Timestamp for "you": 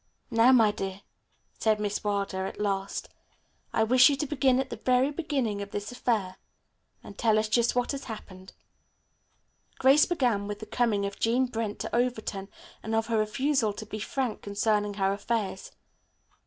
4.09-4.15